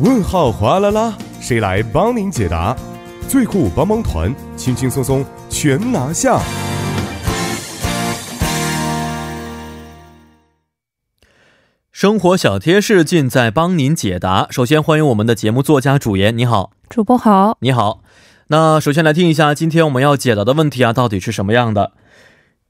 [0.00, 2.74] 问号哗啦啦，谁来帮您解答？
[3.28, 6.40] 最酷帮帮团，轻轻松松全拿下。
[11.92, 14.46] 生活小贴士尽在帮您解答。
[14.50, 18.00] 首先欢迎我们的节目作家主言，你好，主播好，你好。
[18.48, 21.92] 那首先来听一下今天我们要解答的问题啊，到底是什么样的？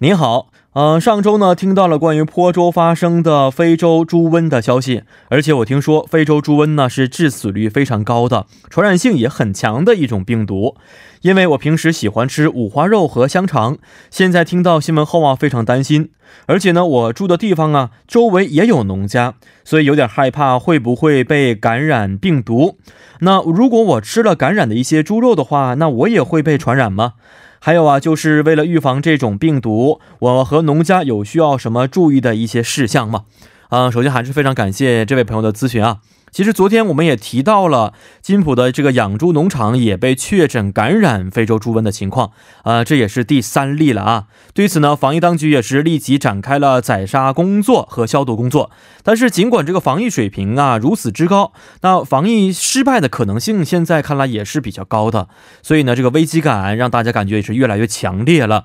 [0.00, 0.50] 您好。
[0.74, 10.76] 嗯，上周呢听到了关于坡州发生的非洲猪瘟的消息，而且我听说非洲猪瘟呢是致死率非常高的，传染性也很强的一种病毒。
[11.22, 13.78] 因为我平时喜欢吃五花肉和香肠，
[14.08, 16.10] 现在听到新闻后啊非常担心，
[16.46, 19.34] 而且呢我住的地方啊周围也有农家，
[19.64, 22.78] 所以有点害怕会不会被感染病毒。
[23.22, 27.14] 那如果我吃了感染的一些猪肉的话，那我也会被传染吗？
[27.60, 33.24] 还有啊，就是为了预防这种病毒，我和农家有需要什么注意的一些事项吗？
[33.68, 35.98] 啊，首先还是非常感谢这位朋友的咨询啊。
[36.30, 44.24] 其实昨天我们也提到了金浦的这个养猪农场也被确诊感染非洲猪瘟的情况，啊，这也是第三例了啊。
[44.54, 48.70] 对此呢，防疫当局也是立即展开了宰杀工作和消毒工作。
[49.02, 55.28] 但是尽管这个防疫水平啊如此之高，那防疫失败的可能性现在看来也是比较高的。
[55.62, 58.64] 所以呢，这个危机感让大家感觉也是越来越强烈了。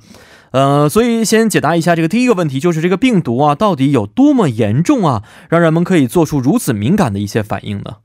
[0.53, 7.95] 呃，所以先解答一下这个第一个问题，就是这个病毒啊，到底有多么严重啊，让人们可以做出如此敏感的一些反应呢？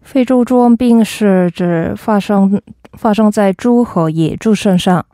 [0.00, 2.62] 非洲猪瘟病是指发生
[2.94, 5.04] 发生在猪和野猪身上，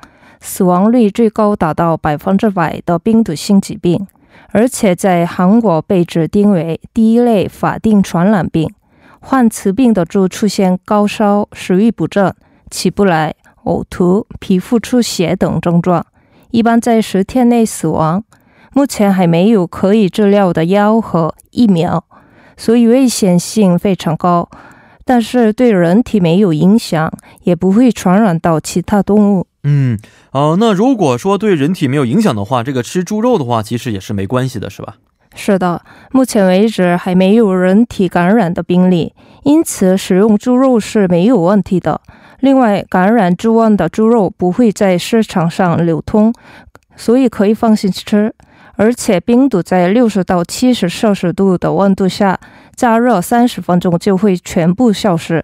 [0.41, 4.07] 死亡率最高达到百分之百的病毒性疾病，
[4.53, 8.73] 而且在韩国被指定为第一类法定传染病。
[9.19, 12.33] 患此病的猪出现高烧、食欲不振、
[12.71, 16.07] 起不来、呕吐、皮肤出血等症状。
[16.55, 18.23] 一般在十天内死亡，
[18.75, 22.05] 目前还没有可以治疗的药和疫苗，
[22.57, 24.49] 所以危险性非常高。
[25.05, 29.49] 但是对人体没有影响，也不会传染到其他动物。
[29.65, 29.99] 嗯，
[30.31, 34.95] 哦，那如果说对人体没有影响的话，这个吃猪肉的话，其实也是没关系的，是吧？
[35.35, 35.83] 是的，
[36.13, 39.13] 目前为止还没有人体感染的病例，
[39.43, 42.01] 因此使用猪肉是没有问题的。
[42.45, 46.31] 另外，感染猪瘟的猪肉不会在市场上流通，
[46.95, 48.35] 所以可以放心吃。
[48.77, 52.39] 而且，病毒在六十到七十摄氏度的温度下
[52.77, 55.43] 加热三十分钟就会全部消失。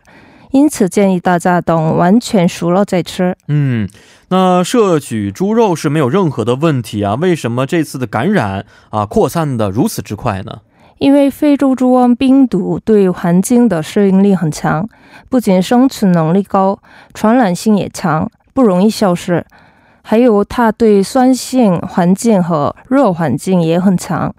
[0.51, 3.35] 因此，建议大家等完全熟了再吃。
[3.49, 3.89] 嗯，
[4.29, 7.15] 那摄取猪肉是没有任何的问题啊？
[7.15, 10.59] 为什么这次的感染啊扩散的如此之快呢？
[11.01, 14.87] 因为非洲猪瘟病毒对环境的适应力很强，
[15.31, 16.79] 不仅生存能力高，
[17.15, 19.43] 传染性也强，不容易消失。
[20.03, 24.35] 还有它对酸性环境和热环境也很强，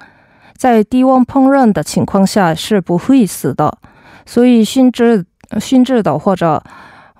[0.55, 3.75] 在低温烹饪的情况下是不会死的。
[4.27, 5.25] 所以熏制、
[5.59, 6.61] 熏制的或者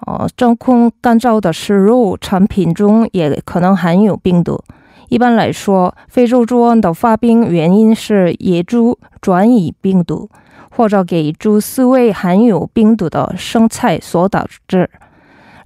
[0.05, 4.63] 呃真空干燥的食肉产品中也可能含有病毒。
[5.11, 10.29] 一般来说，非洲猪瘟的发病原因是野猪转移病毒，
[10.69, 14.89] 或者给猪饲喂含有病毒的生菜所导致。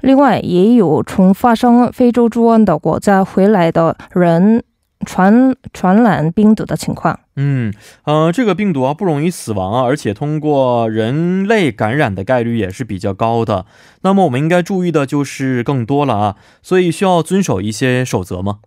[0.02, 4.64] 另外，也有从发生非洲猪瘟的国家回来的人
[5.06, 7.20] 传传染病毒的情况。
[7.36, 7.72] 嗯，
[8.06, 13.68] 呃，这个病毒啊不容易死亡啊，而且通过人类感染的概率也是比较高的。
[14.02, 18.58] 那么我们应该注意的就是更多了啊，所以需要遵守一些守则吗？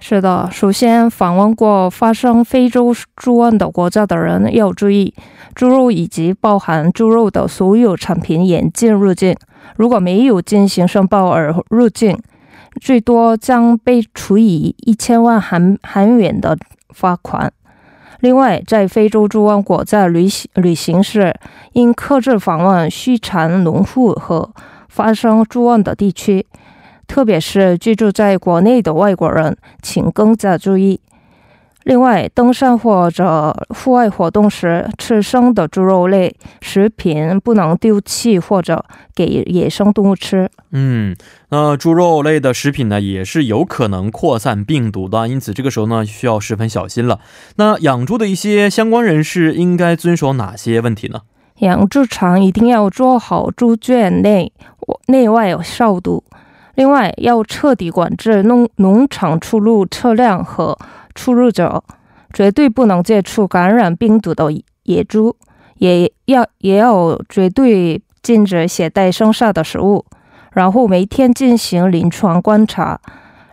[0.00, 5.12] 是的，首先访问过发生非洲猪瘟的国家的人要注意，
[5.54, 9.36] 猪肉以及包含猪肉的所有产品严禁入境。
[9.76, 12.18] 如果没有进行申报而入境，
[12.80, 16.56] 最多将被处以一千万韩韩元的
[16.90, 17.52] 罚款。
[18.20, 21.34] 另外，在非洲猪瘟国家旅行旅行时，
[21.72, 24.50] 应克制访问畜产农户和
[24.88, 26.46] 发生猪瘟的地区。
[27.08, 31.00] 特别是居住在国内的外国人，请更加注意。
[31.84, 38.84] 另外，登山或者户外活动时，吃生的猪肉类食品不能丢弃或者
[39.14, 40.50] 给野生动物吃。
[40.70, 41.16] 嗯，
[41.48, 47.20] 那猪肉类的食品呢，也是有可能扩散病毒的，因此这个时候呢，需要十分小心了。
[47.56, 51.22] 那养猪的一些相关人士应该遵守哪些问题呢？
[51.60, 54.52] 养猪场一定要做好猪圈内
[55.06, 56.22] 内外消毒。
[56.78, 60.78] 另外，要彻底管制农农场出入车辆和
[61.12, 61.82] 出入者，
[62.32, 64.46] 绝对不能接触感染病毒的
[64.84, 65.34] 野猪，
[65.78, 70.04] 也要也要绝对禁止携带生杀的食物。
[70.52, 73.00] 然后每天进行临床观察，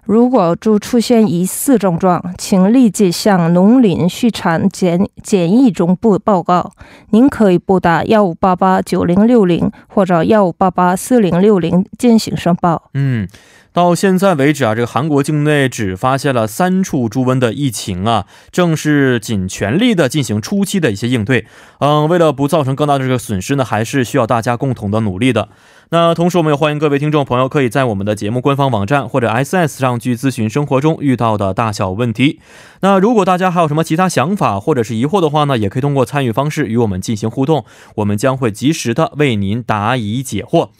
[0.05, 6.71] 如果猪出现疑似症状，请立即向农林畜产检检疫中部报告。
[7.09, 12.89] 您可以拨打幺五八八九零六零或者幺五八八四零六零进行申报。
[12.93, 13.27] 嗯。
[13.73, 21.45] 到现在为止啊，这个韩国境内只发现了三处猪瘟的疫情啊，正是尽全力的进行初期的一些应对。
[21.79, 25.49] 嗯，为了不造成更大的这个损失呢，还是需要大家共同的努力的。
[25.95, 32.41] 那同时，我们也欢迎各位听众朋友可以在我们的节目官方网站或者 S S 上去咨询生活中遇到的大小问题。
[32.81, 37.63] 那如果大家还有什么其他想法或者是疑惑的话呢，也可以通过参与方式与我们进行互动，
[37.95, 40.71] 我们将会及时的为您答疑解惑。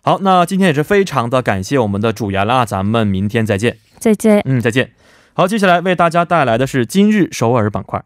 [0.00, 3.76] 好，那今天也是非常的感谢我们的主研了，咱们明天再见。
[3.98, 4.40] 再见。
[4.46, 4.92] 嗯，再见。
[5.34, 8.02] 好，接下来为大家带来的是今日首尔板块。